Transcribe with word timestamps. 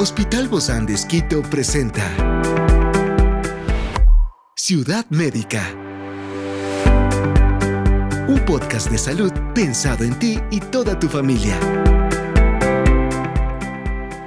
Hospital 0.00 0.46
Bozán 0.46 0.86
de 0.86 0.94
Esquito 0.94 1.42
presenta 1.42 2.04
Ciudad 4.54 5.04
Médica. 5.10 5.74
Un 8.28 8.40
podcast 8.46 8.92
de 8.92 8.98
salud 8.98 9.32
pensado 9.56 10.04
en 10.04 10.16
ti 10.16 10.38
y 10.52 10.60
toda 10.60 10.96
tu 11.00 11.08
familia. 11.08 11.58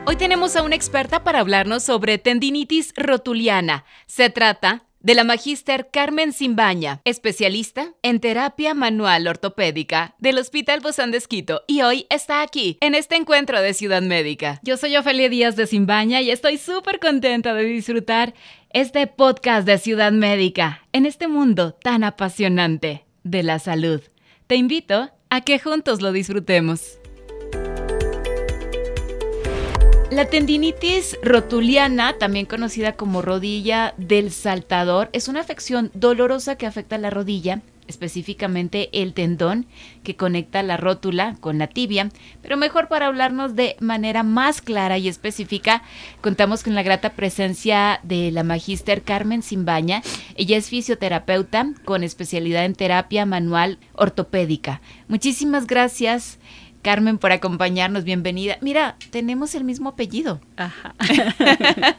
Hoy 0.05 0.17
tenemos 0.17 0.57
a 0.57 0.63
una 0.63 0.75
experta 0.75 1.23
para 1.23 1.39
hablarnos 1.39 1.83
sobre 1.83 2.17
tendinitis 2.17 2.91
rotuliana. 2.97 3.85
Se 4.07 4.29
trata 4.29 4.83
de 5.01 5.15
la 5.15 5.23
magíster 5.23 5.89
Carmen 5.91 6.33
Simbaña, 6.33 7.01
especialista 7.05 7.93
en 8.03 8.19
terapia 8.19 8.73
manual 8.73 9.27
ortopédica 9.27 10.15
del 10.19 10.37
Hospital 10.37 10.79
Bozán 10.79 11.11
de 11.11 11.17
Esquito, 11.17 11.63
y 11.67 11.81
hoy 11.81 12.05
está 12.09 12.41
aquí 12.41 12.77
en 12.81 12.95
este 12.95 13.15
encuentro 13.15 13.61
de 13.61 13.73
Ciudad 13.73 14.01
Médica. 14.01 14.59
Yo 14.63 14.77
soy 14.77 14.95
Ofelia 14.95 15.29
Díaz 15.29 15.55
de 15.55 15.67
Simbaña 15.67 16.21
y 16.21 16.31
estoy 16.31 16.57
súper 16.57 16.99
contenta 16.99 17.53
de 17.53 17.63
disfrutar 17.63 18.33
este 18.69 19.07
podcast 19.07 19.65
de 19.65 19.77
Ciudad 19.77 20.11
Médica 20.11 20.81
en 20.93 21.05
este 21.05 21.27
mundo 21.27 21.73
tan 21.73 22.03
apasionante 22.03 23.05
de 23.23 23.43
la 23.43 23.59
salud. 23.59 24.01
Te 24.47 24.55
invito 24.55 25.09
a 25.29 25.41
que 25.41 25.59
juntos 25.59 26.01
lo 26.01 26.11
disfrutemos. 26.11 27.00
La 30.11 30.25
tendinitis 30.25 31.17
rotuliana, 31.23 32.17
también 32.17 32.45
conocida 32.45 32.97
como 32.97 33.21
rodilla 33.21 33.93
del 33.95 34.31
saltador, 34.31 35.09
es 35.13 35.29
una 35.29 35.39
afección 35.39 35.89
dolorosa 35.93 36.57
que 36.57 36.65
afecta 36.65 36.97
a 36.97 36.99
la 36.99 37.09
rodilla, 37.09 37.61
específicamente 37.87 38.89
el 38.91 39.13
tendón 39.13 39.67
que 40.03 40.17
conecta 40.17 40.63
la 40.63 40.75
rótula 40.75 41.37
con 41.39 41.57
la 41.59 41.67
tibia. 41.67 42.09
Pero 42.41 42.57
mejor 42.57 42.89
para 42.89 43.07
hablarnos 43.07 43.55
de 43.55 43.77
manera 43.79 44.23
más 44.23 44.61
clara 44.61 44.97
y 44.97 45.07
específica, 45.07 45.81
contamos 46.19 46.61
con 46.61 46.75
la 46.75 46.83
grata 46.83 47.11
presencia 47.11 48.01
de 48.03 48.31
la 48.31 48.43
magíster 48.43 49.03
Carmen 49.03 49.41
Simbaña. 49.41 50.01
Ella 50.35 50.57
es 50.57 50.67
fisioterapeuta 50.67 51.71
con 51.85 52.03
especialidad 52.03 52.65
en 52.65 52.75
terapia 52.75 53.25
manual 53.25 53.77
ortopédica. 53.93 54.81
Muchísimas 55.07 55.67
gracias. 55.67 56.37
Carmen, 56.81 57.17
por 57.17 57.31
acompañarnos. 57.31 58.03
Bienvenida. 58.03 58.57
Mira, 58.61 58.95
tenemos 59.11 59.53
el 59.53 59.63
mismo 59.63 59.89
apellido. 59.89 60.41
Ajá. 60.57 60.95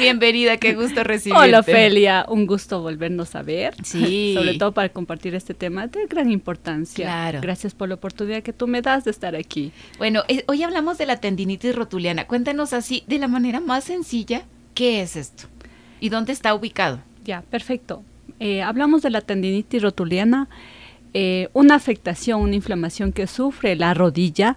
Bienvenida, 0.00 0.56
qué 0.56 0.74
gusto 0.74 1.02
recibirte. 1.02 1.42
Hola, 1.42 1.60
Ofelia. 1.60 2.24
Un 2.28 2.46
gusto 2.46 2.80
volvernos 2.80 3.34
a 3.34 3.42
ver. 3.42 3.74
Sí. 3.82 4.34
Sobre 4.36 4.54
todo 4.54 4.72
para 4.72 4.88
compartir 4.90 5.34
este 5.34 5.52
tema 5.52 5.88
de 5.88 6.06
gran 6.06 6.30
importancia. 6.30 7.04
Claro. 7.04 7.40
Gracias 7.40 7.74
por 7.74 7.88
la 7.88 7.96
oportunidad 7.96 8.42
que 8.42 8.52
tú 8.52 8.68
me 8.68 8.82
das 8.82 9.04
de 9.04 9.10
estar 9.10 9.34
aquí. 9.34 9.72
Bueno, 9.98 10.22
eh, 10.28 10.44
hoy 10.46 10.62
hablamos 10.62 10.96
de 10.98 11.06
la 11.06 11.16
tendinitis 11.16 11.74
rotuliana. 11.74 12.26
Cuéntanos 12.26 12.72
así, 12.72 13.02
de 13.08 13.18
la 13.18 13.26
manera 13.26 13.60
más 13.60 13.84
sencilla, 13.84 14.44
¿qué 14.74 15.02
es 15.02 15.16
esto? 15.16 15.44
¿Y 16.00 16.10
dónde 16.10 16.32
está 16.32 16.54
ubicado? 16.54 17.00
Ya, 17.24 17.42
perfecto. 17.42 18.04
Eh, 18.38 18.62
hablamos 18.62 19.02
de 19.02 19.10
la 19.10 19.20
tendinitis 19.22 19.82
rotuliana 19.82 20.48
eh, 21.14 21.48
una 21.52 21.74
afectación, 21.74 22.40
una 22.40 22.54
inflamación 22.54 23.12
que 23.12 23.26
sufre 23.26 23.76
la 23.76 23.94
rodilla, 23.94 24.56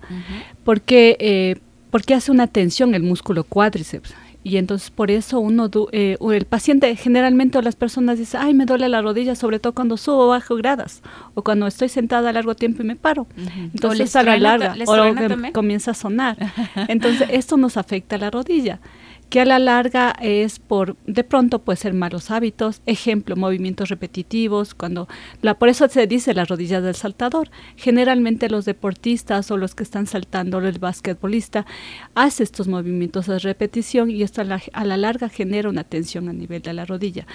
porque, 0.64 1.18
eh, 1.20 1.58
porque 1.90 2.14
hace 2.14 2.32
una 2.32 2.48
tensión 2.48 2.96
el 2.96 3.04
músculo 3.04 3.44
cuádriceps. 3.44 4.14
Y 4.44 4.58
entonces 4.58 4.90
por 4.90 5.12
eso 5.12 5.40
uno, 5.40 5.70
eh, 5.92 6.18
el 6.20 6.46
paciente, 6.46 6.96
generalmente 6.96 7.62
las 7.62 7.76
personas 7.76 8.18
dicen, 8.18 8.42
ay, 8.44 8.56
me 8.56 8.66
duele 8.66 8.90
la 8.90 9.02
rodilla, 9.02 9.36
sobre 9.36 9.60
todo 9.60 9.74
cuando 9.74 9.98
subo 9.98 10.28
bajo 10.28 10.56
gradas 10.56 11.04
o 11.36 11.44
cuando 11.44 11.68
estoy 11.68 11.90
sentada 11.90 12.34
largo 12.34 12.56
tiempo 12.56 12.82
y 12.82 12.86
me 12.88 12.96
paro. 12.96 13.28
Entonces 13.56 14.16
a 14.16 14.24
la 14.24 14.38
larga, 14.38 14.76
o 14.88 15.54
comienza 15.54 15.92
a 15.92 15.94
sonar. 15.94 16.38
Entonces 16.88 17.28
esto 17.32 17.56
nos 17.58 17.78
afecta 17.78 18.16
a 18.16 18.20
la 18.20 18.32
rodilla 18.32 18.80
que 19.32 19.40
a 19.40 19.46
la 19.46 19.60
larga 19.60 20.14
es 20.20 20.60
por, 20.60 20.98
de 21.08 21.24
pronto 21.24 21.60
puede 21.60 21.78
ser 21.78 21.94
malos 21.94 22.32
hábitos, 22.32 22.82
ejemplo, 22.86 23.38
movimientos 23.38 23.88
repetitivos, 23.88 24.74
cuando, 24.74 25.08
la, 25.42 25.54
por 25.54 25.70
eso 25.70 25.88
se 25.88 26.06
dice 26.06 26.34
la 26.34 26.44
rodilla 26.44 26.82
del 26.82 26.96
saltador. 26.96 27.50
Generalmente 27.78 28.50
los 28.50 28.66
deportistas 28.66 29.50
o 29.50 29.56
los 29.56 29.74
que 29.74 29.84
están 29.84 30.06
saltando, 30.06 30.60
el 30.60 30.80
basquetbolista, 30.80 31.66
hace 32.14 32.44
estos 32.44 32.68
movimientos 32.68 33.28
de 33.28 33.40
repetición 33.40 34.12
y 34.12 34.22
esto 34.22 34.42
a 34.42 34.44
la, 34.44 34.62
a 34.74 34.84
la 34.84 34.98
larga 34.98 35.30
genera 35.30 35.70
una 35.70 35.86
tensión 35.86 36.28
a 36.28 36.34
nivel 36.34 36.62
de 36.62 36.74
la 36.74 36.84
rodilla. 36.84 37.26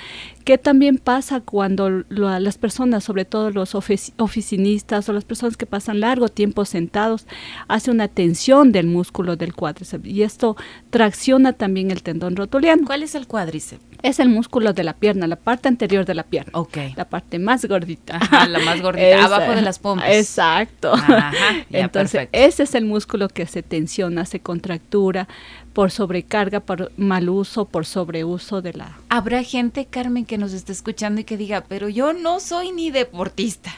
Que 0.44 0.58
también 0.58 0.98
pasa 0.98 1.40
cuando 1.40 2.04
las 2.10 2.58
personas, 2.58 3.04
sobre 3.04 3.24
todo 3.24 3.50
los 3.50 3.74
oficinistas 3.74 5.08
o 5.08 5.14
las 5.14 5.24
personas 5.24 5.56
que 5.56 5.64
pasan 5.64 6.00
largo 6.00 6.28
tiempo 6.28 6.66
sentados, 6.66 7.26
hace 7.68 7.90
una 7.90 8.08
tensión 8.08 8.70
del 8.70 8.86
músculo 8.86 9.36
del 9.36 9.54
cuádriceps 9.54 10.06
y 10.06 10.22
esto 10.22 10.56
tracciona 10.90 11.54
también 11.54 11.85
el 11.90 12.02
tendón 12.02 12.36
rotuliano. 12.36 12.86
¿Cuál 12.86 13.02
es 13.02 13.14
el 13.14 13.26
cuádriceps? 13.26 13.82
Es 14.02 14.20
el 14.20 14.28
músculo 14.28 14.72
de 14.72 14.84
la 14.84 14.92
pierna, 14.94 15.26
la 15.26 15.36
parte 15.36 15.68
anterior 15.68 16.04
de 16.04 16.14
la 16.14 16.22
pierna. 16.22 16.52
Ok. 16.54 16.76
La 16.96 17.08
parte 17.08 17.38
más 17.38 17.64
gordita. 17.64 18.20
la 18.48 18.58
más 18.60 18.80
gordita, 18.80 19.24
abajo 19.24 19.52
de 19.52 19.62
las 19.62 19.78
pompas. 19.78 20.08
Exacto. 20.10 20.94
Entonces, 21.70 22.28
ese 22.32 22.62
es 22.62 22.74
el 22.74 22.84
músculo 22.84 23.28
que 23.28 23.46
se 23.46 23.62
tensiona, 23.62 24.24
se 24.24 24.40
contractura 24.40 25.28
por 25.72 25.90
sobrecarga, 25.90 26.60
por 26.60 26.90
mal 26.96 27.28
uso, 27.28 27.66
por 27.66 27.84
sobreuso 27.84 28.62
de 28.62 28.72
la... 28.72 28.96
Habrá 29.10 29.42
gente, 29.42 29.84
Carmen, 29.84 30.24
que 30.24 30.38
nos 30.38 30.54
esté 30.54 30.72
escuchando 30.72 31.20
y 31.20 31.24
que 31.24 31.36
diga, 31.36 31.64
pero 31.68 31.90
yo 31.90 32.14
no 32.14 32.40
soy 32.40 32.72
ni 32.72 32.90
deportista, 32.90 33.74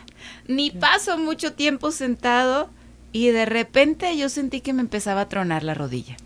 ni 0.47 0.71
paso 0.71 1.19
mucho 1.19 1.55
tiempo 1.55 1.91
sentado 1.91 2.71
y 3.11 3.29
de 3.31 3.47
repente 3.47 4.17
yo 4.17 4.29
sentí 4.29 4.61
que 4.61 4.73
me 4.73 4.83
empezaba 4.83 5.23
a 5.23 5.29
tronar 5.29 5.65
la 5.65 5.75
rodilla. 5.75 6.17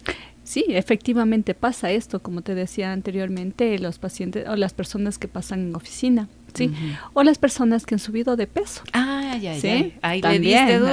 Sí, 0.53 0.67
efectivamente 0.69 1.55
pasa 1.55 1.91
esto, 1.93 2.21
como 2.21 2.43
te 2.43 2.55
decía 2.55 2.93
anteriormente, 2.93 3.79
los 3.79 3.99
pacientes 3.99 4.47
o 4.47 4.55
las 4.55 4.75
personas 4.75 5.17
que 5.17 5.27
pasan 5.27 5.61
en 5.61 5.75
oficina, 5.75 6.29
¿sí? 6.53 6.71
O 7.15 7.23
las 7.23 7.39
personas 7.39 7.87
que 7.87 7.95
han 7.95 7.99
subido 7.99 8.37
de 8.37 8.47
peso. 8.47 8.83
Ah, 8.93 9.39
ya, 9.41 9.55
¿sí? 9.55 9.95
Ahí 10.03 10.21
También, 10.21 10.69
le 10.69 10.79
duro. 10.79 10.93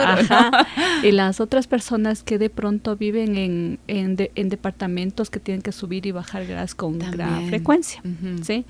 y 1.04 1.12
las 1.12 1.42
otras 1.42 1.68
personas 1.68 2.24
que 2.24 2.38
de 2.38 2.50
pronto 2.50 2.96
viven 2.96 3.36
en, 3.36 3.80
en, 3.88 4.48
departamentos 4.48 5.30
que 5.30 5.42
tienen 5.42 5.62
que 5.62 5.74
subir 5.74 6.06
y 6.06 6.12
bajar 6.12 6.48
gas 6.48 6.74
con 6.74 6.98
gran 6.98 7.50
frecuencia, 7.50 8.02
¿sí? 8.42 8.64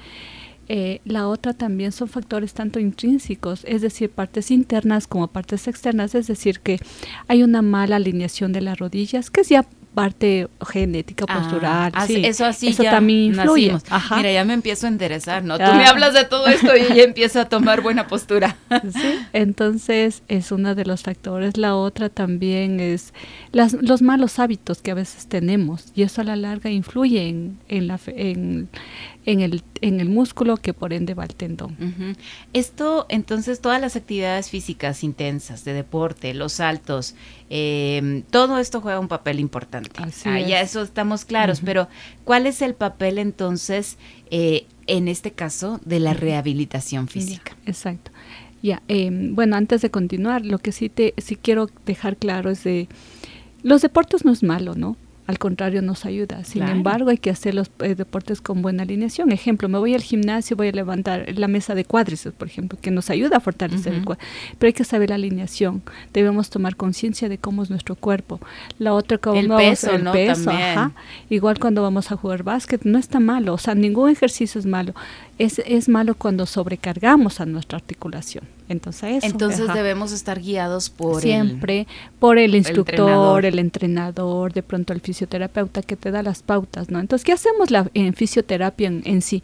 Eh, 0.70 1.02
la 1.06 1.28
otra 1.28 1.54
también 1.54 1.92
son 1.92 2.08
factores 2.08 2.56
tanto 2.56 2.80
intrínsecos, 2.80 3.64
es 3.66 3.84
decir, 3.84 4.10
partes 4.10 4.50
internas 4.50 5.06
como 5.06 5.28
partes 5.28 5.68
externas, 5.68 6.16
es 6.16 6.26
decir, 6.26 6.62
que 6.62 6.80
hay 7.28 7.44
una 7.44 7.62
mala 7.62 7.98
alineación 7.98 8.54
de 8.54 8.62
las 8.62 8.80
rodillas, 8.80 9.30
que 9.30 9.42
es 9.42 9.50
ya 9.50 9.66
parte 9.94 10.48
genética, 10.68 11.26
ah, 11.28 11.40
postural. 11.40 11.92
sí, 12.08 12.22
eso 12.26 12.46
así 12.46 12.70
eso 12.70 12.84
ya 12.84 12.92
también 12.92 13.34
influye. 13.34 13.76
Mira, 14.16 14.32
ya 14.32 14.46
me 14.46 14.54
empiezo 14.54 14.88
a 14.88 14.90
interesar, 14.90 15.44
¿no? 15.44 15.58
Tú 15.58 15.72
me 15.74 15.86
hablas 15.86 16.14
de 16.14 16.26
todo 16.26 16.48
esto 16.48 16.76
y 16.76 16.96
ya 16.96 17.04
empiezo 17.04 17.42
a 17.42 17.46
tomar 17.46 17.82
buena 17.82 18.08
postura. 18.08 18.56
Sí, 18.90 19.20
entonces 19.34 20.24
es 20.28 20.52
uno 20.52 20.74
de 20.74 20.86
los 20.86 21.04
factores. 21.04 21.58
La 21.58 21.76
otra 21.76 22.10
también 22.10 22.80
es 22.80 23.14
las, 23.52 23.74
los 23.74 24.02
malos 24.02 24.40
hábitos 24.40 24.82
que 24.82 24.92
a 24.92 24.94
veces 24.94 25.28
tenemos 25.28 25.92
y 25.96 26.04
eso 26.04 26.22
a 26.22 26.24
la 26.24 26.36
larga 26.36 26.70
influye 26.70 27.28
en, 27.28 27.60
en, 27.68 27.88
la, 27.88 28.00
en, 28.08 28.70
en 29.26 29.42
el, 29.42 29.64
en 29.82 30.00
el 30.00 30.10
músculo 30.10 30.58
que 30.58 30.74
por 30.74 30.94
ende 30.94 31.14
va 31.14 31.24
al 31.24 31.36
tendón. 31.36 31.76
Esto, 32.54 33.06
entonces, 33.10 33.60
todas 33.60 33.80
las 33.82 33.96
actividades 33.96 34.50
físicas 34.50 35.04
intensas, 35.04 35.66
de 35.66 35.74
deporte, 35.74 36.34
los 36.34 36.54
saltos, 36.54 37.16
em, 37.50 38.24
todo 38.24 38.58
esto 38.58 38.82
juega 38.82 39.00
un 39.00 39.08
papel 39.08 39.40
importante. 39.40 40.02
Ah, 40.26 40.40
ya 40.40 40.62
eso 40.62 40.82
estamos 40.82 41.26
claros, 41.26 41.62
pero 41.64 41.88
¿cuál 42.24 42.48
es 42.48 42.62
el 42.62 42.74
papel 42.74 43.18
entonces, 43.18 43.98
eh, 44.32 44.66
en 44.88 45.08
este 45.08 45.32
caso, 45.32 45.80
de 45.86 46.00
la 46.00 46.14
rehabilitación 46.14 47.08
física? 47.08 47.56
exacto. 47.66 48.12
Ya, 48.62 48.82
em, 48.90 49.36
bueno, 49.36 49.56
antes 49.56 49.82
de 49.82 49.90
continuar, 49.90 50.46
lo 50.46 50.60
que 50.60 50.74
sí 50.74 50.90
te 50.90 51.14
sí 51.18 51.38
quiero 51.38 51.70
dejar 51.86 52.18
claro 52.18 52.50
es 52.50 52.66
de 52.66 52.90
los 53.64 53.82
deportes 53.82 54.26
no 54.26 54.32
es 54.32 54.44
malo, 54.44 54.76
¿no? 54.76 54.98
Al 55.30 55.38
contrario 55.38 55.84
nos 55.84 56.06
ayuda. 56.06 56.44
Sin 56.44 56.64
embargo, 56.64 57.12
hay 57.12 57.20
que 57.20 57.30
hacer 57.30 57.54
los 57.54 57.70
eh, 57.82 57.94
deportes 57.94 58.42
con 58.42 58.64
buena 58.64 58.82
alineación. 58.82 59.32
Ejemplo, 59.32 59.70
me 59.70 59.78
voy 59.78 59.94
al 59.94 60.02
gimnasio, 60.02 60.58
voy 60.58 60.70
a 60.70 60.72
levantar 60.72 61.28
la 61.38 61.48
mesa 61.48 61.76
de 61.76 61.86
cuádriceps, 61.86 62.36
por 62.36 62.48
ejemplo, 62.48 62.80
que 62.82 62.90
nos 62.90 63.12
ayuda 63.12 63.38
a 63.38 63.40
fortalecer 63.40 63.94
el 63.94 64.04
cuerpo. 64.04 64.24
Pero 64.58 64.70
hay 64.70 64.74
que 64.74 64.84
saber 64.84 65.10
la 65.10 65.16
alineación. 65.16 65.84
Debemos 66.14 66.50
tomar 66.50 66.76
conciencia 66.76 67.30
de 67.30 67.38
cómo 67.38 67.62
es 67.62 67.70
nuestro 67.70 67.96
cuerpo. 67.96 68.40
La 68.80 68.96
otra, 68.96 69.20
como 69.20 69.40
el 69.40 69.50
peso, 69.50 69.92
el 69.92 70.10
peso, 70.10 70.52
Igual 71.30 71.60
cuando 71.60 71.84
vamos 71.84 72.12
a 72.12 72.16
jugar 72.16 72.42
básquet, 72.42 72.84
no 72.84 72.98
está 72.98 73.20
malo. 73.20 73.54
O 73.54 73.60
sea, 73.60 73.76
ningún 73.76 74.10
ejercicio 74.10 74.58
es 74.58 74.66
malo. 74.66 74.96
Es, 75.40 75.60
es 75.66 75.90
malo 75.90 76.14
cuando 76.16 76.46
sobrecargamos 76.46 77.42
a 77.42 77.46
nuestra 77.46 77.78
articulación. 77.78 78.44
Entonces, 78.68 79.24
Entonces 79.24 79.74
debemos 79.74 80.12
estar 80.12 80.40
guiados 80.40 80.92
por 80.92 81.22
siempre 81.22 81.88
por 82.20 82.38
el 82.38 82.54
instructor, 82.54 83.44
el 83.44 83.58
entrenador. 83.58 84.54
de 84.54 84.62
pronto 84.62 84.94
el 84.94 85.02
fisioterapeuta 85.02 85.82
que 85.82 85.96
te 85.96 86.12
da 86.12 86.22
las 86.22 86.44
pautas, 86.44 86.92
¿no? 86.92 87.00
Entonces, 87.00 87.26
¿qué 87.26 87.32
hacemos 87.32 87.72
la, 87.72 87.90
en 87.96 88.14
fisioterapia 88.14 88.88
en, 88.88 89.02
en 89.06 89.24
sí? 89.24 89.42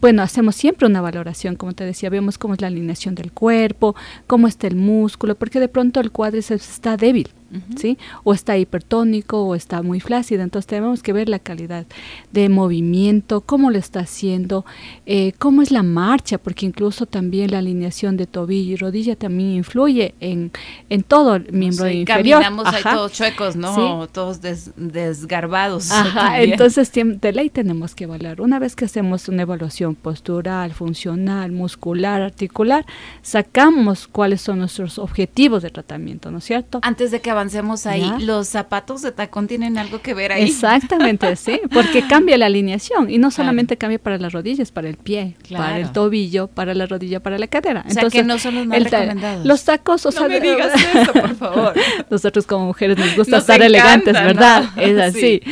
bueno, 0.00 0.22
hacemos 0.22 0.54
siempre 0.54 0.86
una 0.86 1.00
valoración, 1.00 1.56
como 1.56 1.72
te 1.72 1.84
decía, 1.84 2.10
vemos 2.10 2.38
cómo 2.38 2.54
es 2.54 2.60
la 2.60 2.68
alineación 2.68 3.14
del 3.14 3.32
cuerpo, 3.32 3.96
cómo 4.26 4.46
está 4.46 4.66
el 4.66 4.76
músculo, 4.76 5.34
porque 5.34 5.60
de 5.60 5.68
pronto 5.68 6.00
el 6.00 6.12
cuádriceps 6.12 6.68
está 6.68 6.96
débil. 6.96 7.30
¿Sí? 7.76 7.98
O 8.24 8.34
está 8.34 8.56
hipertónico 8.58 9.42
o 9.42 9.54
está 9.54 9.82
muy 9.82 10.00
flácido. 10.00 10.42
Entonces 10.42 10.66
tenemos 10.66 11.02
que 11.02 11.12
ver 11.12 11.28
la 11.28 11.38
calidad 11.38 11.86
de 12.32 12.48
movimiento, 12.48 13.40
cómo 13.40 13.70
lo 13.70 13.78
está 13.78 14.00
haciendo, 14.00 14.64
eh, 15.06 15.32
cómo 15.38 15.62
es 15.62 15.70
la 15.70 15.82
marcha, 15.82 16.38
porque 16.38 16.66
incluso 16.66 17.06
también 17.06 17.50
la 17.50 17.58
alineación 17.58 18.16
de 18.16 18.26
tobillo 18.26 18.72
y 18.72 18.76
rodilla 18.76 19.16
también 19.16 19.50
influye 19.50 20.14
en, 20.20 20.52
en 20.90 21.02
todo 21.02 21.36
el 21.36 21.52
miembro 21.52 21.86
sí, 21.86 22.00
inferior. 22.00 22.42
Caminamos 22.42 22.74
ahí 22.74 22.82
todos 22.82 23.12
chuecos, 23.12 23.56
¿no? 23.56 24.06
Todos 24.08 24.40
desgarbados. 24.40 25.90
Ajá, 25.90 26.40
entonces 26.42 26.92
de 26.92 27.32
ley 27.32 27.50
tenemos 27.50 27.94
que 27.94 28.04
evaluar. 28.04 28.40
Una 28.40 28.58
vez 28.58 28.76
que 28.76 28.84
hacemos 28.84 29.28
una 29.28 29.42
evaluación 29.42 29.94
postural, 29.94 30.72
funcional, 30.72 31.52
muscular, 31.52 32.22
articular, 32.22 32.84
sacamos 33.22 34.08
cuáles 34.08 34.40
son 34.40 34.58
nuestros 34.58 34.98
objetivos 34.98 35.62
de 35.62 35.70
tratamiento, 35.70 36.30
¿no 36.30 36.38
es 36.38 36.44
cierto? 36.44 36.80
Antes 36.82 37.10
de 37.10 37.20
que 37.20 37.30
avancemos 37.38 37.86
ahí, 37.86 38.10
¿los 38.20 38.48
zapatos 38.48 39.02
de 39.02 39.12
tacón 39.12 39.46
tienen 39.46 39.78
algo 39.78 40.02
que 40.02 40.14
ver 40.14 40.32
ahí? 40.32 40.44
Exactamente, 40.44 41.36
sí, 41.36 41.60
porque 41.72 42.06
cambia 42.06 42.36
la 42.36 42.46
alineación 42.46 43.10
y 43.10 43.18
no 43.18 43.30
solamente 43.30 43.76
cambia 43.76 43.98
para 43.98 44.18
las 44.18 44.32
rodillas, 44.32 44.72
para 44.72 44.88
el 44.88 44.96
pie, 44.96 45.36
para 45.50 45.78
el 45.78 45.92
tobillo, 45.92 46.48
para 46.48 46.74
la 46.74 46.86
rodilla, 46.86 47.20
para 47.20 47.38
la 47.38 47.46
cadera. 47.46 47.84
O 47.88 47.90
sea, 47.90 48.08
que 48.10 48.24
no 48.24 48.38
son 48.38 48.56
los 48.56 48.66
más 48.66 48.82
recomendados. 48.82 49.46
Los 49.46 49.64
tacos, 49.64 50.04
o 50.06 50.08
no 50.08 50.12
sea, 50.12 50.28
me 50.28 50.40
digas 50.40 50.72
eso, 50.74 51.12
por 51.12 51.34
favor. 51.36 51.74
Nosotros 52.10 52.46
como 52.46 52.66
mujeres 52.66 52.98
nos 52.98 53.16
gusta 53.16 53.38
estar 53.38 53.62
elegantes, 53.62 54.14
¿verdad? 54.14 54.64
Es 54.76 54.98
así. 55.16 55.42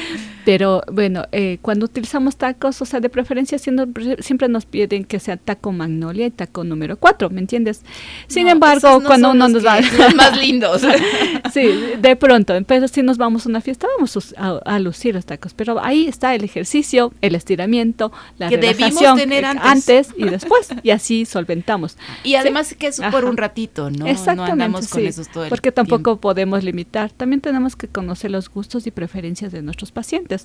Pero 0.47 0.85
bueno, 0.93 1.25
eh, 1.33 1.59
cuando 1.61 1.87
utilizamos 1.87 2.37
tacos, 2.37 2.81
o 2.81 2.85
sea, 2.85 3.01
de 3.01 3.09
preferencia 3.09 3.59
siempre 3.59 4.49
nos 4.49 4.65
piden 4.65 5.03
que 5.03 5.19
sea 5.19 5.37
taco 5.37 5.73
magnolia 5.73 6.27
y 6.27 6.31
taco 6.31 6.63
número 6.63 6.97
4, 6.97 7.31
¿me 7.31 7.41
entiendes? 7.41 7.83
Sin 8.29 8.47
embargo, 8.47 9.03
cuando 9.05 9.33
uno 9.33 9.49
nos 9.49 9.67
va... 9.67 9.81
Los 9.99 10.15
más 10.15 10.39
lindos. 10.39 10.83
sí, 11.53 11.69
de 12.01 12.15
pronto, 12.15 12.55
pero 12.65 12.87
si 12.87 13.03
nos 13.03 13.19
vamos 13.19 13.45
a 13.45 13.49
una 13.49 13.61
fiesta, 13.61 13.89
vamos 13.97 14.37
a, 14.37 14.79
lucir 14.79 15.17
los 15.17 15.27
tacos. 15.27 15.53
Pero 15.53 15.85
ahí 15.85 16.07
está 16.07 16.33
el 16.37 16.45
ejercicio, 16.45 17.13
el 17.23 17.35
estiramiento, 17.35 18.13
la 18.39 18.49
que 18.49 18.57
relajación 18.57 19.19
tener 19.19 19.45
antes. 19.45 19.65
antes. 19.65 20.15
y 20.17 20.29
después, 20.29 20.69
y 20.85 20.91
así 20.91 21.25
solventamos. 21.25 21.97
Y 22.23 22.37
además 22.37 22.73
que 22.79 22.87
es 22.87 23.01
por 23.11 23.25
un 23.25 23.37
ratito, 23.37 23.91
¿no? 23.91 24.07
Exactamente, 24.07 24.47
no 24.47 24.53
andamos 24.53 24.87
con 24.87 25.05
esos 25.05 25.29
todo 25.29 25.43
el 25.43 25.51
Porque 25.51 25.73
tampoco 25.73 26.19
podemos 26.19 26.63
limitar. 26.63 27.11
También 27.11 27.41
tenemos 27.41 27.75
que 27.75 27.89
conocer 27.89 28.31
los 28.31 28.49
gustos 28.49 28.87
y 28.87 28.93
preferencias 28.93 29.51
de 29.51 29.63
nuestros 29.63 29.91
pacientes 29.91 30.36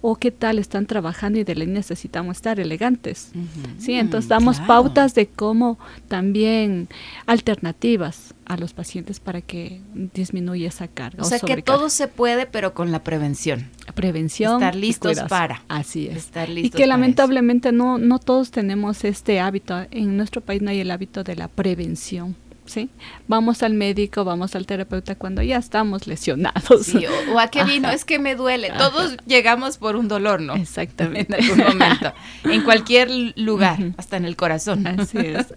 o 0.00 0.16
qué 0.16 0.30
tal 0.30 0.58
están 0.58 0.86
trabajando 0.86 1.38
y 1.38 1.44
de 1.44 1.54
ley 1.54 1.66
necesitamos 1.66 2.36
estar 2.36 2.60
elegantes. 2.60 3.32
Sí, 3.78 3.94
entonces 3.94 4.28
damos 4.28 4.60
pautas 4.60 5.14
de 5.14 5.26
cómo 5.26 5.78
también 6.08 6.88
alternativas 7.26 8.34
a 8.46 8.56
los 8.56 8.72
pacientes 8.72 9.20
para 9.20 9.40
que 9.40 9.80
disminuya 9.94 10.68
esa 10.68 10.88
carga. 10.88 11.22
O, 11.22 11.26
sea 11.26 11.40
que 11.40 11.62
todo 11.62 11.90
se 11.90 12.08
puede, 12.08 12.46
pero 12.46 12.74
con 12.74 12.92
la 12.92 13.02
prevención. 13.02 13.68
Prevención. 13.94 14.54
Estar 14.54 14.74
listos 14.76 15.18
para. 15.28 15.62
Así 15.68 16.06
es. 16.06 16.16
Estar 16.16 16.48
listos 16.48 16.74
y 16.74 16.76
que 16.76 16.86
lamentablemente 16.86 17.72
no, 17.72 17.98
no 17.98 18.18
todos 18.18 18.50
tenemos 18.50 19.04
este 19.04 19.40
hábito. 19.40 19.86
En 19.90 20.16
nuestro 20.16 20.40
país 20.40 20.62
no 20.62 20.70
hay 20.70 20.80
el 20.80 20.90
hábito 20.90 21.24
de 21.24 21.36
la 21.36 21.48
prevención. 21.48 22.36
¿Sí? 22.66 22.90
Vamos 23.28 23.62
al 23.62 23.74
médico, 23.74 24.24
vamos 24.24 24.54
al 24.54 24.66
terapeuta 24.66 25.14
cuando 25.14 25.42
ya 25.42 25.56
estamos 25.56 26.06
lesionados. 26.06 26.92
o, 27.32 27.38
a 27.38 27.48
qué 27.48 27.64
vino, 27.64 27.90
es 27.90 28.04
que 28.04 28.18
me 28.18 28.34
duele. 28.34 28.72
Todos 28.76 29.16
llegamos 29.26 29.78
por 29.78 29.96
un 29.96 30.08
dolor, 30.08 30.40
¿no? 30.40 30.54
Exactamente. 30.54 31.36
En 31.36 31.44
algún 31.44 31.64
momento. 31.64 32.12
en 32.44 32.62
cualquier 32.62 33.10
lugar, 33.36 33.78
hasta 33.96 34.16
en 34.16 34.24
el 34.24 34.36
corazón. 34.36 34.86
Así 34.86 35.18
es. 35.18 35.46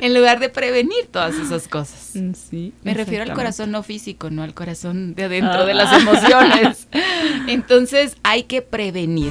En 0.00 0.14
lugar 0.14 0.38
de 0.38 0.48
prevenir 0.48 1.06
todas 1.10 1.34
esas 1.36 1.68
cosas. 1.68 2.10
Mm, 2.14 2.32
sí. 2.34 2.72
Me 2.82 2.94
refiero 2.94 3.24
al 3.24 3.32
corazón 3.32 3.70
no 3.70 3.82
físico, 3.82 4.30
no 4.30 4.42
al 4.42 4.54
corazón 4.54 5.14
de 5.14 5.24
adentro 5.24 5.66
de 5.66 5.74
las 5.74 6.00
emociones. 6.00 6.88
Entonces 7.48 8.16
hay 8.22 8.44
que 8.44 8.62
prevenir. 8.62 9.30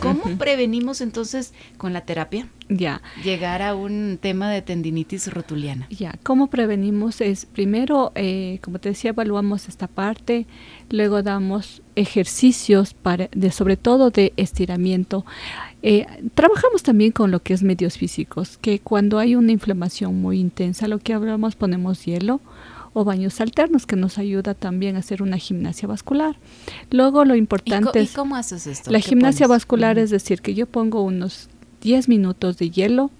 ¿Cómo 0.00 0.38
prevenimos 0.38 1.00
entonces 1.00 1.52
con 1.76 1.92
la 1.92 2.02
terapia? 2.02 2.48
Ya. 2.68 3.02
Llegar 3.24 3.62
a 3.62 3.74
un 3.74 4.18
tema 4.20 4.50
de 4.50 4.62
tendinitis 4.62 5.32
rotuliana. 5.32 5.86
Ya, 5.90 6.18
¿cómo 6.22 6.48
prevenimos? 6.48 7.20
Es 7.20 7.46
primero, 7.46 8.12
eh, 8.14 8.60
como 8.62 8.78
te 8.78 8.90
decía, 8.90 9.10
evaluamos 9.10 9.68
esta 9.68 9.86
parte, 9.88 10.46
luego 10.90 11.22
damos 11.22 11.82
ejercicios 11.96 12.94
para, 12.94 13.28
de, 13.32 13.50
sobre 13.50 13.76
todo 13.76 14.10
de 14.10 14.32
estiramiento. 14.36 15.24
Eh, 15.82 16.06
trabajamos 16.34 16.82
también 16.82 17.12
con 17.12 17.30
lo 17.30 17.42
que 17.42 17.54
es 17.54 17.62
medios 17.62 17.98
físicos, 17.98 18.58
que 18.58 18.78
cuando 18.78 19.18
hay 19.18 19.34
una 19.34 19.52
inflamación 19.52 20.20
muy 20.20 20.38
intensa, 20.38 20.88
lo 20.88 20.98
que 20.98 21.14
hablamos, 21.14 21.56
ponemos 21.56 22.04
hielo 22.04 22.40
o 22.92 23.04
baños 23.04 23.40
alternos 23.40 23.86
que 23.86 23.96
nos 23.96 24.18
ayuda 24.18 24.54
también 24.54 24.96
a 24.96 25.00
hacer 25.00 25.22
una 25.22 25.38
gimnasia 25.38 25.88
vascular. 25.88 26.36
Luego 26.90 27.24
lo 27.24 27.34
importante 27.34 28.00
es... 28.00 28.12
¿Y 28.12 28.14
cómo 28.14 28.36
haces 28.36 28.66
esto? 28.66 28.90
La 28.90 29.00
gimnasia 29.00 29.46
vascular 29.46 29.98
es 29.98 30.10
decir, 30.10 30.40
que 30.40 30.54
yo 30.54 30.66
pongo 30.66 31.02
unos 31.02 31.48
10 31.82 32.08
minutos 32.08 32.58
de 32.58 32.70
hielo 32.70 33.10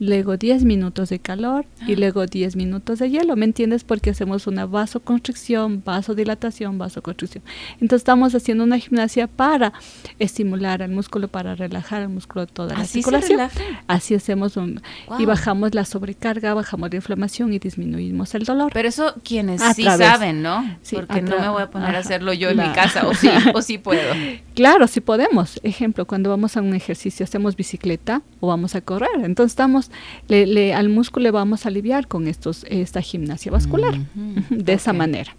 luego 0.00 0.36
10 0.36 0.64
minutos 0.64 1.08
de 1.08 1.18
calor 1.18 1.66
y 1.86 1.94
ah. 1.94 1.96
luego 1.98 2.26
10 2.26 2.56
minutos 2.56 2.98
de 3.00 3.10
hielo, 3.10 3.36
¿me 3.36 3.44
entiendes? 3.44 3.84
Porque 3.84 4.10
hacemos 4.10 4.46
una 4.46 4.66
vasoconstricción, 4.66 5.82
vasodilatación, 5.84 6.78
vasoconstricción. 6.78 7.42
Entonces 7.74 8.00
estamos 8.00 8.34
haciendo 8.34 8.64
una 8.64 8.78
gimnasia 8.78 9.26
para 9.26 9.72
estimular 10.18 10.82
al 10.82 10.90
músculo, 10.90 11.28
para 11.28 11.54
relajar 11.54 12.02
al 12.02 12.08
músculo 12.08 12.46
toda 12.46 12.76
la 12.76 12.84
circulación. 12.84 13.40
Así 13.86 14.14
hacemos 14.14 14.56
un, 14.56 14.80
y 15.18 15.24
bajamos 15.24 15.74
la 15.74 15.84
sobrecarga, 15.84 16.54
bajamos 16.54 16.90
la 16.90 16.96
inflamación 16.96 17.52
y 17.52 17.58
disminuimos 17.58 18.34
el 18.34 18.44
dolor. 18.44 18.70
Pero 18.72 18.88
eso 18.88 19.14
quienes 19.24 19.62
sí 19.74 19.84
saben, 19.84 20.42
¿no? 20.42 20.78
Porque 20.92 21.22
no 21.22 21.38
me 21.38 21.48
voy 21.48 21.62
a 21.62 21.70
poner 21.70 21.96
a 21.96 21.98
hacerlo 21.98 22.32
yo 22.32 22.50
en 22.50 22.58
mi 22.58 22.72
casa, 22.72 23.06
o 23.06 23.14
sí, 23.14 23.28
o 23.54 23.62
sí 23.62 23.78
puedo. 23.78 24.12
Claro, 24.54 24.86
sí 24.86 25.00
podemos. 25.00 25.60
Ejemplo, 25.62 26.04
cuando 26.04 26.30
vamos 26.30 26.56
a 26.56 26.60
un 26.60 26.74
ejercicio, 26.74 27.24
hacemos 27.24 27.56
bicicleta 27.56 28.22
o 28.40 28.48
vamos 28.48 28.74
a 28.74 28.80
correr. 28.80 29.08
Entonces 29.22 29.52
estamos 29.52 29.87
le, 30.28 30.74
al 30.74 30.88
músculo 30.88 31.24
le 31.24 31.30
vamos 31.30 31.66
a 31.66 31.68
aliviar 31.68 32.08
con 32.08 32.28
estos, 32.28 32.64
esta 32.68 33.00
gimnasia 33.00 33.50
vascular, 33.52 33.94
de 34.50 34.72
esa 34.72 34.92
manera. 34.92 35.34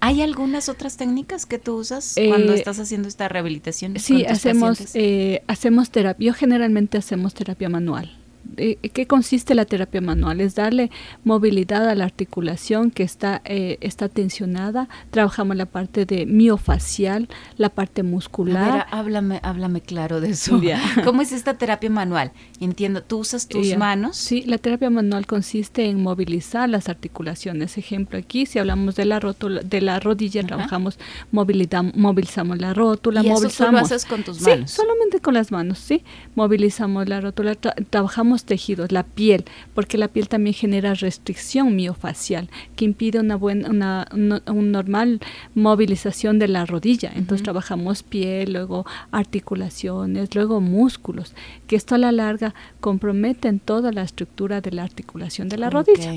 ¿Hay 0.00 0.20
algunas 0.20 0.68
otras 0.68 0.98
técnicas 0.98 1.46
que 1.46 1.58
tú 1.58 1.76
usas 1.76 2.14
cuando 2.28 2.52
eh, 2.52 2.56
estás 2.56 2.78
haciendo 2.78 3.08
esta 3.08 3.26
rehabilitación? 3.26 3.98
Sí, 3.98 4.26
hacemos, 4.26 4.94
eh, 4.94 5.42
hacemos 5.46 5.88
terapia. 5.88 6.26
Yo 6.26 6.34
generalmente 6.34 6.98
hacemos 6.98 7.32
terapia 7.32 7.70
manual. 7.70 8.12
Eh, 8.56 8.76
¿qué 8.92 9.06
consiste 9.06 9.54
la 9.54 9.64
terapia 9.64 10.00
manual? 10.00 10.40
Es 10.40 10.54
darle 10.54 10.90
movilidad 11.24 11.88
a 11.88 11.94
la 11.94 12.04
articulación 12.04 12.90
que 12.90 13.02
está, 13.02 13.42
eh, 13.44 13.78
está 13.80 14.08
tensionada. 14.08 14.88
Trabajamos 15.10 15.56
la 15.56 15.66
parte 15.66 16.06
de 16.06 16.26
miofacial, 16.26 17.28
la 17.56 17.70
parte 17.70 18.02
muscular. 18.02 18.86
háblame, 18.90 19.40
háblame 19.42 19.80
claro 19.80 20.20
de 20.20 20.30
eso. 20.30 20.60
¿Cómo 21.04 21.22
es 21.22 21.32
esta 21.32 21.54
terapia 21.54 21.90
manual? 21.90 22.32
Entiendo, 22.60 23.02
¿tú 23.02 23.18
usas 23.18 23.48
tus 23.48 23.76
manos? 23.76 24.16
Sí, 24.16 24.42
la 24.46 24.58
terapia 24.58 24.90
manual 24.90 25.26
consiste 25.26 25.86
en 25.86 26.02
movilizar 26.02 26.68
las 26.68 26.88
articulaciones. 26.88 27.78
Ejemplo, 27.78 28.18
aquí 28.18 28.46
si 28.46 28.58
hablamos 28.58 28.96
de 28.96 29.04
la 29.04 29.20
rótula, 29.20 29.62
de 29.62 29.80
la 29.80 30.00
rodilla, 30.00 30.42
trabajamos 30.44 30.98
movilidad, 31.30 31.82
movilizamos 31.94 32.58
la 32.58 32.74
rótula, 32.74 33.22
¿Y 33.22 33.28
movilizamos. 33.28 33.52
Eso 33.52 33.66
tú 33.66 33.72
lo 33.72 33.78
haces 33.78 34.04
con 34.04 34.22
tus 34.22 34.40
manos? 34.40 34.70
Sí, 34.70 34.76
solamente 34.76 35.20
con 35.20 35.34
las 35.34 35.50
manos, 35.50 35.78
sí. 35.78 36.02
Movilizamos 36.34 37.08
la 37.08 37.20
rótula, 37.20 37.54
trabajamos 37.54 38.33
tejidos, 38.42 38.90
la 38.90 39.04
piel, 39.04 39.44
porque 39.72 39.96
la 39.96 40.08
piel 40.08 40.28
también 40.28 40.54
genera 40.54 40.94
restricción 40.94 41.76
miofacial 41.76 42.48
que 42.74 42.84
impide 42.84 43.20
una 43.20 43.36
buena, 43.36 43.70
una, 43.70 44.08
normal 44.44 45.20
movilización 45.54 46.40
de 46.40 46.48
la 46.48 46.66
rodilla. 46.66 47.12
Entonces 47.14 47.44
trabajamos 47.44 48.02
piel, 48.02 48.54
luego 48.54 48.84
articulaciones, 49.12 50.34
luego 50.34 50.60
músculos, 50.60 51.34
que 51.68 51.76
esto 51.76 51.94
a 51.94 51.98
la 51.98 52.10
larga 52.10 52.52
comprometen 52.80 53.60
toda 53.60 53.92
la 53.92 54.02
estructura 54.02 54.60
de 54.60 54.72
la 54.72 54.82
articulación 54.82 55.48
de 55.48 55.58
la 55.58 55.70
rodilla. 55.70 56.14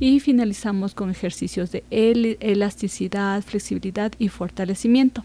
Y 0.00 0.18
finalizamos 0.18 0.94
con 0.94 1.10
ejercicios 1.10 1.70
de 1.70 1.84
elasticidad, 1.90 3.42
flexibilidad 3.42 4.10
y 4.18 4.28
fortalecimiento. 4.28 5.22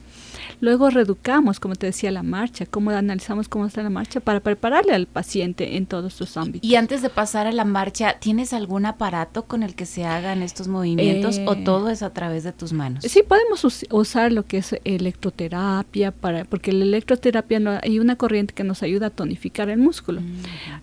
Luego 0.59 0.89
reeducamos, 0.89 1.59
como 1.59 1.75
te 1.75 1.85
decía, 1.87 2.11
la 2.11 2.23
marcha, 2.23 2.65
cómo 2.65 2.89
analizamos 2.91 3.47
cómo 3.47 3.65
está 3.67 3.83
la 3.83 3.89
marcha 3.89 4.19
para 4.19 4.39
prepararle 4.39 4.93
al 4.93 5.05
paciente 5.05 5.77
en 5.77 5.85
todos 5.85 6.13
sus 6.13 6.35
ámbitos. 6.37 6.67
Y 6.67 6.75
antes 6.75 7.01
de 7.01 7.09
pasar 7.09 7.45
a 7.47 7.51
la 7.51 7.63
marcha, 7.65 8.15
¿tienes 8.19 8.53
algún 8.53 8.85
aparato 8.85 9.43
con 9.45 9.61
el 9.63 9.75
que 9.75 9.85
se 9.85 10.05
hagan 10.05 10.41
estos 10.41 10.67
movimientos 10.67 11.39
o 11.45 11.53
Eh, 11.53 11.61
todo 11.63 11.89
es 11.89 12.01
a 12.01 12.11
través 12.11 12.43
de 12.43 12.53
tus 12.53 12.73
manos? 12.73 13.03
Sí, 13.07 13.21
podemos 13.27 13.63
us- 13.65 13.85
usar 13.91 14.31
lo 14.31 14.43
que 14.45 14.57
es 14.57 14.75
electroterapia, 14.83 16.11
para, 16.11 16.45
porque 16.45 16.71
la 16.71 16.83
electroterapia 16.85 17.59
no- 17.59 17.79
hay 17.83 17.99
una 17.99 18.15
corriente 18.15 18.53
que 18.53 18.63
nos 18.63 18.81
ayuda 18.83 19.07
a 19.07 19.09
tonificar 19.11 19.69
el 19.69 19.77
músculo. 19.79 20.21
Mm, 20.21 20.25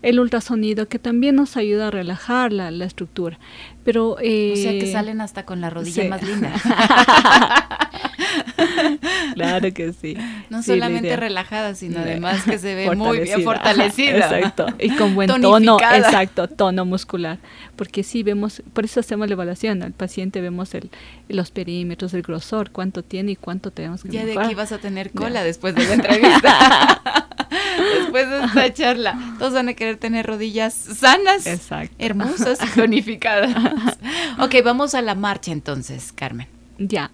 El 0.03 0.21
ultrasonido 0.21 0.87
que 0.89 0.99
también 0.99 1.35
nos 1.37 1.57
ayuda 1.57 1.89
a 1.89 1.91
relajar 1.91 2.53
la, 2.53 2.71
la 2.71 2.85
estructura. 2.85 3.39
Pero, 3.85 4.17
eh, 4.21 4.53
O 4.53 4.57
sea 4.57 4.73
que 4.73 4.91
salen 4.91 5.21
hasta 5.21 5.45
con 5.45 5.61
la 5.61 5.69
rodilla 5.71 6.03
sí. 6.05 6.09
más 6.09 6.23
linda. 6.29 6.53
claro 9.35 9.73
que 9.73 9.93
sí. 9.93 10.17
No 10.51 10.63
Sí, 10.63 10.73
solamente 10.73 11.17
relajada, 11.17 11.75
sino 11.75 11.99
además 12.01 12.43
que 12.45 12.59
se 12.59 12.75
ve 12.75 12.95
muy 12.95 13.21
bien 13.21 13.43
Fortalecida. 13.43 14.17
Exacto. 14.37 14.67
Y 14.79 14.91
con 14.91 15.15
buen 15.15 15.29
tono, 15.29 15.79
exacto, 15.79 16.49
tono 16.49 16.85
muscular. 16.85 17.39
Porque 17.77 18.03
sí 18.03 18.23
vemos, 18.23 18.63
por 18.73 18.85
eso 18.85 19.01
hacemos 19.01 19.29
la 19.29 19.35
evaluación. 19.35 19.83
Al 19.83 19.93
paciente 19.93 20.41
vemos 20.41 20.75
el, 20.75 20.91
los 21.29 21.51
perímetros, 21.51 22.15
el 22.15 22.23
grosor, 22.23 22.71
cuánto 22.71 23.03
tiene 23.03 23.33
y 23.33 23.37
cuánto 23.37 23.71
tenemos 23.71 24.03
que 24.03 24.11
Ya 24.11 24.25
de 24.25 24.39
aquí 24.39 24.55
vas 24.55 24.73
a 24.73 24.79
tener 24.79 25.09
Ya. 25.13 25.21
cola 25.21 25.43
después 25.45 25.75
de 25.75 25.87
la 25.87 25.95
entrevista. 25.95 27.03
después 27.99 28.29
de 28.31 28.45
esta 28.45 28.73
charla. 28.73 29.19
Todos 29.39 29.55
van 29.55 29.69
a 29.69 29.75
querer 29.75 29.97
tener 29.97 30.27
rodillas 30.27 30.75
sanas, 30.75 31.47
Exacto. 31.47 31.95
hermosas 31.99 32.59
y 32.63 32.79
tonificadas. 32.79 33.55
ok, 34.39 34.55
vamos 34.65 34.95
a 34.95 35.03
la 35.03 35.15
marcha 35.15 35.53
entonces, 35.53 36.13
Carmen. 36.13 36.54
Ya, 36.79 37.13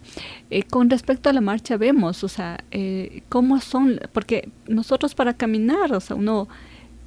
Eh, 0.51 0.63
con 0.65 0.89
respecto 0.91 1.29
a 1.29 1.33
la 1.33 1.41
marcha 1.41 1.77
vemos, 1.77 2.25
o 2.25 2.29
sea, 2.29 2.65
eh, 2.71 3.23
cómo 3.29 3.61
son, 3.61 4.01
porque 4.13 4.49
nosotros 4.67 5.15
para 5.15 5.35
caminar, 5.35 5.93
o 5.93 6.01
sea, 6.01 6.17
uno 6.17 6.49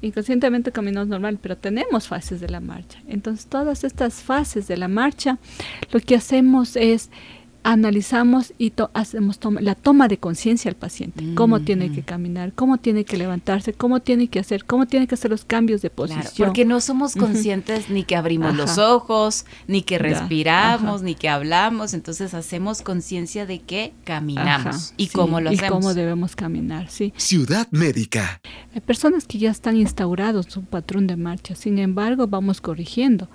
inconscientemente 0.02 0.70
caminamos 0.70 1.08
normal, 1.08 1.38
pero 1.42 1.56
tenemos 1.56 2.08
fases 2.08 2.40
de 2.40 2.48
la 2.48 2.60
marcha. 2.60 3.00
Entonces, 3.08 3.46
todas 3.46 3.84
estas 3.84 4.22
fases 4.22 4.68
de 4.68 4.76
la 4.76 4.88
marcha, 4.88 5.38
lo 5.92 6.00
que 6.00 6.14
hacemos 6.14 6.76
es 6.76 7.10
analizamos 7.64 8.52
y 8.58 8.70
to- 8.70 8.90
hacemos 8.94 9.38
toma- 9.38 9.60
la 9.60 9.74
toma 9.74 10.06
de 10.06 10.18
conciencia 10.18 10.68
al 10.68 10.76
paciente, 10.76 11.24
cómo 11.34 11.60
tiene 11.60 11.90
que 11.90 12.02
Mm. 12.02 12.04
caminar, 12.04 12.52
cómo 12.52 12.78
tiene 12.78 13.04
que 13.04 13.16
levantarse, 13.16 13.72
cómo 13.72 14.00
tiene 14.00 14.28
que 14.28 14.38
hacer, 14.38 14.64
cómo 14.64 14.86
tiene 14.86 15.06
que 15.06 15.14
hacer 15.14 15.30
los 15.30 15.44
cambios 15.44 15.82
de 15.82 15.90
Claro, 15.90 16.12
posición. 16.14 16.46
porque 16.48 16.64
no 16.64 16.80
somos 16.80 17.14
conscientes 17.14 17.88
ni 17.90 18.04
que 18.04 18.16
abrimos 18.16 18.48
Ajá. 18.50 18.56
los 18.58 18.78
ojos, 18.78 19.46
ni 19.66 19.82
que 19.82 19.98
respiramos, 19.98 20.96
ajá. 20.96 21.04
ni 21.04 21.14
que 21.14 21.28
hablamos. 21.28 21.94
Entonces 21.94 22.34
hacemos 22.34 22.82
conciencia 22.82 23.46
de 23.46 23.60
que 23.60 23.94
caminamos 24.04 24.76
Ajá, 24.76 24.94
y 24.96 25.06
sí, 25.06 25.12
cómo 25.12 25.40
lo 25.40 25.50
y 25.50 25.56
hacemos. 25.56 25.72
cómo 25.80 25.94
debemos 25.94 26.36
caminar, 26.36 26.90
sí. 26.90 27.12
Ciudad 27.16 27.66
Médica. 27.70 28.40
Hay 28.74 28.80
personas 28.82 29.26
que 29.26 29.38
ya 29.38 29.50
están 29.50 29.76
instaurados 29.76 30.46
su 30.50 30.62
patrón 30.64 31.06
de 31.06 31.16
marcha, 31.16 31.54
sin 31.54 31.78
embargo 31.78 32.26
vamos 32.26 32.60
corrigiendo. 32.60 33.28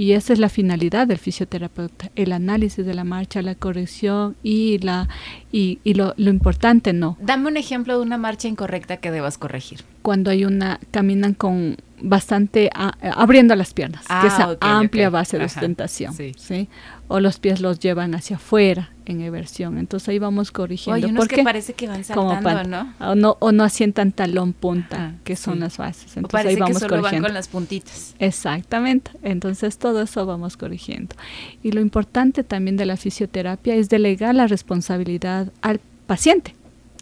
Y 0.00 0.14
esa 0.14 0.32
es 0.32 0.38
la 0.38 0.48
finalidad 0.48 1.06
del 1.06 1.18
fisioterapeuta, 1.18 2.10
el 2.16 2.32
análisis 2.32 2.86
de 2.86 2.94
la 2.94 3.04
marcha, 3.04 3.42
la 3.42 3.54
corrección 3.54 4.34
y, 4.42 4.78
la, 4.78 5.10
y, 5.52 5.78
y 5.84 5.92
lo, 5.92 6.14
lo 6.16 6.30
importante 6.30 6.94
no, 6.94 7.18
Dame 7.20 7.48
un 7.48 7.58
ejemplo 7.58 7.98
de 7.98 8.02
una 8.02 8.16
marcha 8.16 8.48
incorrecta 8.48 8.96
que 8.96 9.10
debas 9.10 9.36
corregir. 9.36 9.80
cuando 10.00 10.30
hay 10.30 10.46
una, 10.46 10.80
caminan 10.90 11.34
con 11.34 11.76
bastante, 12.02 12.70
a- 12.74 12.94
abriendo 13.14 13.54
las 13.56 13.72
piernas, 13.74 14.04
Ah, 14.08 14.20
que 14.22 14.28
es 14.28 14.34
a 14.34 14.50
ok, 14.52 14.58
amplia 14.60 15.10
base 15.10 15.38
de 15.38 15.44
Ajá, 15.44 15.54
ostentación, 15.60 16.14
sí. 16.14 16.32
sí. 16.36 16.68
O 17.08 17.18
los 17.20 17.38
pies 17.40 17.60
los 17.60 17.80
llevan 17.80 18.14
hacia 18.14 18.36
afuera 18.36 18.90
en 19.04 19.20
eversión, 19.20 19.78
entonces 19.78 20.08
ahí 20.10 20.18
vamos 20.20 20.52
corrigiendo. 20.52 21.04
Oye, 21.04 21.12
que 21.12 21.18
porque 21.18 21.42
parece 21.42 21.72
que 21.72 21.88
van 21.88 22.04
saltando, 22.04 22.42
pan- 22.42 22.70
¿no? 22.70 22.94
O 23.10 23.14
no, 23.16 23.36
o 23.40 23.50
no 23.50 23.64
asientan 23.64 24.12
talón 24.12 24.52
punta, 24.52 24.96
Ajá, 24.96 25.14
que 25.24 25.34
son 25.34 25.54
sí. 25.54 25.60
las 25.60 25.76
bases. 25.76 26.16
O 26.16 26.20
Entonces 26.20 26.30
parece 26.32 26.48
ahí 26.50 26.54
que 26.56 26.60
vamos 26.60 26.78
solo 26.78 26.90
van 26.94 27.00
corrigiendo. 27.02 27.28
con 27.28 27.34
las 27.34 27.48
puntitas. 27.48 28.14
Exactamente. 28.18 29.10
Entonces 29.22 29.78
todo 29.78 30.02
eso 30.02 30.24
vamos 30.26 30.56
corrigiendo. 30.56 31.16
Y 31.62 31.72
lo 31.72 31.80
importante 31.80 32.44
también 32.44 32.76
de 32.76 32.86
la 32.86 32.96
fisioterapia 32.96 33.74
es 33.74 33.88
delegar 33.88 34.34
la 34.34 34.46
responsabilidad 34.46 35.52
al 35.62 35.80
paciente. 36.06 36.54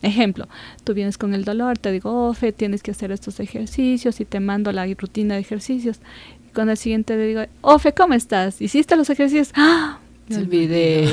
Ejemplo, 0.02 0.48
tú 0.84 0.94
vienes 0.94 1.18
con 1.18 1.34
el 1.34 1.44
dolor, 1.44 1.78
te 1.78 1.90
digo, 1.90 2.28
Ofe, 2.28 2.52
tienes 2.52 2.82
que 2.82 2.92
hacer 2.92 3.10
estos 3.10 3.40
ejercicios 3.40 4.20
y 4.20 4.24
te 4.24 4.40
mando 4.40 4.72
la 4.72 4.86
rutina 4.94 5.34
de 5.34 5.40
ejercicios. 5.40 6.00
Y 6.46 6.52
con 6.52 6.70
el 6.70 6.76
siguiente 6.76 7.16
le 7.16 7.26
digo, 7.26 7.42
Ofe, 7.62 7.92
¿cómo 7.92 8.14
estás? 8.14 8.60
¿Hiciste 8.60 8.96
los 8.96 9.10
ejercicios? 9.10 9.50
¡Ah! 9.54 9.98
Me 10.28 10.36
olvidé. 10.36 11.08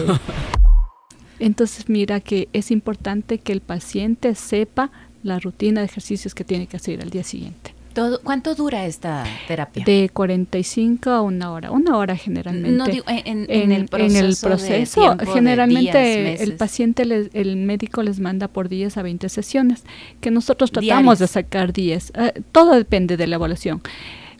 Entonces 1.39 1.89
mira 1.89 2.19
que 2.19 2.47
es 2.53 2.71
importante 2.71 3.39
que 3.39 3.51
el 3.53 3.61
paciente 3.61 4.35
sepa 4.35 4.91
la 5.23 5.39
rutina 5.39 5.81
de 5.81 5.87
ejercicios 5.87 6.33
que 6.35 6.43
tiene 6.43 6.67
que 6.67 6.77
hacer 6.77 7.01
al 7.01 7.09
día 7.09 7.23
siguiente. 7.23 7.74
Todo, 7.95 8.19
¿Cuánto 8.21 8.53
dura 8.55 8.85
esta 8.85 9.23
terapia? 9.47 9.83
De 9.85 10.09
45 10.13 11.09
a 11.09 11.21
una 11.21 11.51
hora, 11.51 11.71
una 11.71 11.97
hora 11.97 12.15
generalmente. 12.17 12.69
no 12.77 12.85
digo, 12.85 13.05
en, 13.07 13.23
en- 13.25 13.45
en 13.49 13.71
el 13.71 13.87
proceso. 13.87 14.15
en 14.19 14.25
el 14.25 14.31
de 14.35 14.41
proceso, 14.41 15.15
de 15.15 15.25
generalmente 15.25 16.25
días, 16.27 16.41
el 16.41 16.53
paciente, 16.57 17.05
les- 17.05 17.29
el 17.33 17.55
médico 17.55 18.03
les 18.03 18.19
manda 18.19 18.47
por 18.49 18.67
10 18.69 18.97
a 18.97 19.01
20 19.01 19.29
sesiones, 19.29 19.83
que 20.21 20.29
nosotros 20.29 20.71
tratamos 20.71 21.03
Diarias. 21.03 21.19
de 21.19 21.27
sacar 21.27 21.71
10. 21.73 22.11
Eh, 22.15 22.41
todo 22.51 22.75
depende 22.75 23.17
de 23.17 23.27
la 23.27 23.35
evaluación. 23.35 23.81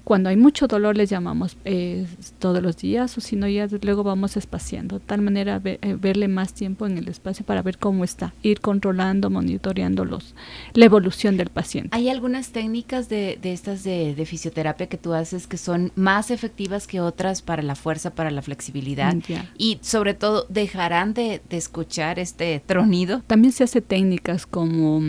Cuando 0.06 0.30
hay 0.30 0.38
mucho 0.38 0.68
dolor 0.68 0.96
les 0.96 1.10
llamamos 1.10 1.58
eh, 1.66 2.06
todos 2.38 2.62
los 2.62 2.78
días 2.78 3.18
o 3.18 3.22
si 3.22 3.36
no 3.36 3.48
ya 3.48 3.68
luego 3.82 4.04
vamos 4.04 4.38
espaciando, 4.38 5.00
de 5.00 5.06
tal 5.06 5.24
manera 5.24 5.60
eh, 5.66 5.98
verle 6.00 6.28
más 6.28 6.54
tiempo 6.54 6.86
en 6.86 7.00
el 7.00 7.08
espacio 7.08 7.44
para 7.44 7.64
ver 7.64 7.80
cómo 7.80 8.04
está, 8.04 8.32
ir 8.44 8.62
controlando, 8.62 9.32
monitoreando 9.32 10.06
los, 10.06 10.36
la 10.74 10.86
evolución 10.86 11.38
del 11.38 11.50
paciente. 11.50 11.90
¿Hay 11.92 12.10
algunas 12.10 12.50
técnicas 12.50 13.10
de, 13.10 13.40
de 13.42 13.52
estas 13.52 13.84
de, 13.84 14.14
de 14.14 14.26
fisioterapia 14.28 14.86
que 14.86 14.98
tú 14.98 15.14
haces 15.14 15.48
que 15.48 15.58
son 15.58 15.92
más 15.96 16.30
efectivas 16.30 16.86
que 16.86 17.02
otras 17.02 17.42
para 17.42 17.64
la 17.64 17.74
fuerza, 17.74 18.12
para 18.12 18.30
la 18.30 18.44
flexibilidad? 18.44 19.16
Mm. 19.16 19.22
Y 19.58 19.80
sobre 19.82 20.14
todo, 20.14 20.46
¿dejarán 20.50 21.16
de, 21.16 21.42
de 21.50 21.58
escuchar 21.58 22.20
este 22.20 22.62
tronido? 22.64 23.24
También 23.26 23.54
se 23.54 23.64
hace 23.64 23.82
técnicas 23.82 24.46
como 24.46 25.02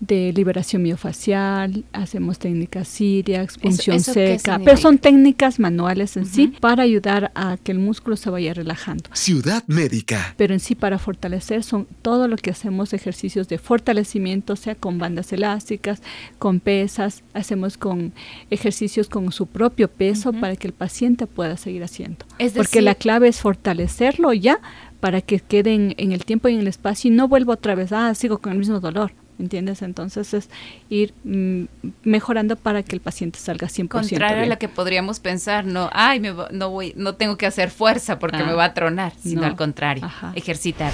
de 0.00 0.32
liberación 0.32 0.82
miofacial, 0.82 1.84
hacemos 1.92 2.38
técnicas 2.38 2.88
siriax, 2.88 3.58
punción 3.58 3.96
eso 3.96 4.14
seca, 4.14 4.58
pero 4.64 4.78
son 4.78 4.98
técnicas 4.98 5.60
manuales 5.60 6.16
en 6.16 6.24
sí 6.24 6.54
para 6.60 6.82
ayudar 6.82 7.30
a 7.34 7.58
que 7.62 7.72
el 7.72 7.78
músculo 7.78 8.16
se 8.16 8.30
vaya 8.30 8.54
relajando. 8.54 9.04
Ciudad 9.12 9.62
Médica. 9.66 10.34
Pero 10.38 10.54
en 10.54 10.60
sí 10.60 10.74
para 10.74 10.98
fortalecer 10.98 11.62
son 11.62 11.86
todo 12.00 12.28
lo 12.28 12.36
que 12.36 12.50
hacemos 12.50 12.94
ejercicios 12.94 13.46
de 13.48 13.58
fortalecimiento, 13.58 14.56
sea 14.56 14.74
con 14.74 14.98
bandas 14.98 15.32
elásticas, 15.34 16.02
con 16.38 16.60
pesas, 16.60 17.22
hacemos 17.34 17.76
con 17.76 18.14
ejercicios 18.48 19.08
con 19.08 19.30
su 19.32 19.46
propio 19.46 19.88
peso 19.88 20.32
para 20.32 20.56
que 20.56 20.66
el 20.66 20.72
paciente 20.72 21.26
pueda 21.26 21.58
seguir 21.58 21.84
haciendo. 21.84 22.24
Es 22.38 22.54
Porque 22.54 22.80
la 22.80 22.94
clave 22.94 23.28
es 23.28 23.40
fortalecerlo 23.40 24.32
ya 24.32 24.60
para 25.00 25.20
que 25.20 25.40
quede 25.40 25.74
en, 25.74 25.94
en 25.98 26.12
el 26.12 26.24
tiempo 26.24 26.48
y 26.48 26.54
en 26.54 26.60
el 26.60 26.68
espacio 26.68 27.10
y 27.10 27.14
no 27.14 27.28
vuelva 27.28 27.54
otra 27.54 27.74
vez, 27.74 27.92
ah, 27.92 28.14
sigo 28.14 28.38
con 28.38 28.52
el 28.52 28.58
mismo 28.58 28.80
dolor. 28.80 29.12
¿Entiendes? 29.40 29.82
Entonces 29.82 30.34
es 30.34 30.50
ir 30.90 31.14
mm, 31.24 31.64
mejorando 32.04 32.56
para 32.56 32.82
que 32.82 32.94
el 32.94 33.00
paciente 33.00 33.38
salga 33.38 33.68
100% 33.68 33.88
Contrario 33.88 34.36
a 34.36 34.40
bien. 34.40 34.50
lo 34.50 34.58
que 34.58 34.68
podríamos 34.68 35.18
pensar, 35.18 35.64
no, 35.64 35.88
ay, 35.92 36.20
me 36.20 36.32
no 36.50 36.70
voy, 36.70 36.92
no 36.96 37.14
tengo 37.14 37.36
que 37.36 37.46
hacer 37.46 37.70
fuerza 37.70 38.18
porque 38.18 38.36
Ah, 38.38 38.44
me 38.46 38.52
va 38.52 38.64
a 38.66 38.74
tronar, 38.74 39.12
sino 39.18 39.40
no. 39.40 39.46
al 39.46 39.56
contrario, 39.56 40.04
Ajá. 40.04 40.32
ejercitar, 40.36 40.92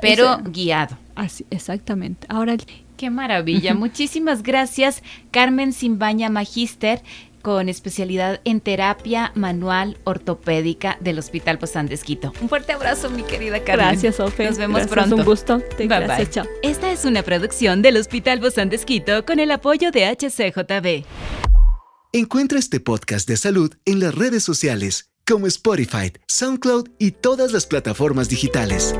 pero 0.00 0.34
Ese- 0.40 0.50
guiado. 0.50 0.96
Así, 1.14 1.46
exactamente. 1.50 2.26
Ahora, 2.30 2.56
Qué 2.96 3.10
maravilla. 3.10 3.74
Muchísimas 3.76 4.42
gracias, 4.42 5.04
Carmen 5.30 5.72
Simbaña 5.72 6.30
Magíster, 6.30 7.00
con 7.42 7.68
especialidad 7.68 8.40
en 8.44 8.60
terapia 8.60 9.32
manual 9.34 9.96
ortopédica 10.04 10.96
del 11.00 11.18
Hospital 11.18 11.58
Posán 11.58 11.86
de 11.86 11.94
Esquito. 11.94 12.32
Un 12.40 12.48
fuerte 12.48 12.72
abrazo, 12.72 13.10
mi 13.10 13.22
querida 13.22 13.62
Carmen. 13.64 13.86
gracias, 13.88 14.20
Ofe. 14.20 14.46
Nos 14.46 14.58
vemos 14.58 14.80
Gracias, 14.80 14.92
pronto. 14.94 15.16
Un 15.16 15.24
gusto. 15.24 15.58
Te- 15.76 15.86
Bye, 15.86 16.00
gracias, 16.00 16.18
bye. 16.18 16.30
chao. 16.30 16.46
Esta 16.62 16.90
es 16.92 17.04
una 17.04 17.22
producción 17.22 17.82
del 17.82 17.96
Hospital 17.96 18.40
Esquito 18.72 19.24
con 19.24 19.38
el 19.40 19.50
apoyo 19.50 19.90
de 19.90 20.06
HCJB. 20.06 21.04
Encuentra 22.12 22.58
este 22.58 22.80
podcast 22.80 23.28
de 23.28 23.36
salud 23.36 23.74
en 23.84 24.00
las 24.00 24.14
redes 24.14 24.42
sociales 24.42 25.10
como 25.26 25.46
Spotify, 25.46 26.12
SoundCloud 26.26 26.88
y 26.98 27.10
todas 27.10 27.52
las 27.52 27.66
plataformas 27.66 28.28
digitales. 28.30 28.94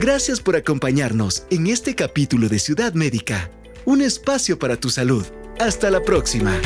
Gracias 0.00 0.40
por 0.40 0.56
acompañarnos 0.56 1.44
en 1.50 1.66
este 1.66 1.94
capítulo 1.94 2.48
de 2.48 2.58
Ciudad 2.58 2.94
Médica, 2.94 3.50
un 3.84 4.00
espacio 4.02 4.58
para 4.58 4.76
tu 4.76 4.90
salud. 4.90 5.24
Hasta 5.60 5.90
la 5.90 6.00
próxima. 6.00 6.58